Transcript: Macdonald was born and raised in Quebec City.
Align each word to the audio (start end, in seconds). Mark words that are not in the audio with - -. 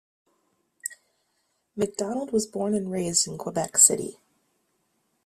Macdonald 1.75 2.33
was 2.33 2.47
born 2.47 2.73
and 2.73 2.89
raised 2.91 3.27
in 3.27 3.37
Quebec 3.37 3.77
City. 3.77 4.17